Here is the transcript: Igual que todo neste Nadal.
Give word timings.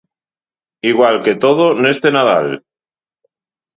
Igual 0.91 1.15
que 1.23 1.33
todo 1.43 1.65
neste 1.83 2.07
Nadal. 2.17 2.47